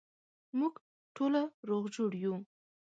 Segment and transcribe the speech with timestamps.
[0.59, 0.73] موږ
[1.15, 2.33] ټوله روغ جوړ یو